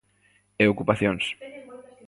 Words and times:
E 0.61 0.65
ocupacións. 0.73 1.23